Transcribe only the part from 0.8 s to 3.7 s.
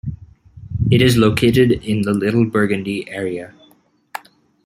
It is located in the Little Burgundy area.